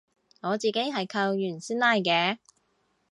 [0.41, 2.39] 我自己係扣完先拉嘅